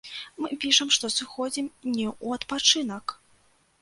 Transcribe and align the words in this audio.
Мы 0.43 0.49
пішам, 0.63 0.87
што 0.95 1.11
сыходзім 1.17 1.67
не 1.97 2.07
ў 2.25 2.27
адпачынак! 2.41 3.05